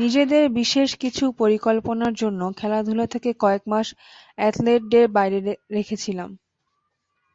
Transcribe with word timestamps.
নিজেদের 0.00 0.44
বিশেষ 0.58 0.88
কিছু 1.02 1.24
পরিকল্পনার 1.40 2.12
জন্য 2.14 2.40
খেলাধুলা 2.58 3.06
থেকে 3.14 3.30
কয়েক 3.42 3.62
মাস 3.72 3.86
অ্যাথলেটদের 4.38 5.06
বাইরে 5.16 5.38
রেখেছিলাম। 5.70 6.30